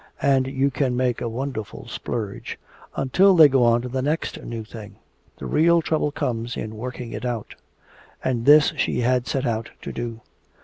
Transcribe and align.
And 0.23 0.47
you 0.47 0.71
can 0.71 0.97
make 0.97 1.21
a 1.21 1.29
wonderful 1.29 1.85
splurge, 1.87 2.57
until 2.95 3.35
they 3.35 3.47
go 3.47 3.63
on 3.63 3.83
to 3.83 3.87
the 3.87 4.01
next 4.01 4.41
new 4.41 4.63
thing. 4.63 4.95
The 5.37 5.45
real 5.45 5.79
trouble 5.83 6.11
comes 6.11 6.57
in 6.57 6.73
working 6.75 7.11
it 7.11 7.23
out." 7.23 7.53
And 8.23 8.47
this 8.47 8.73
she 8.77 9.01
had 9.01 9.27
set 9.27 9.45
out 9.45 9.69
to 9.83 9.91
do. 9.91 10.21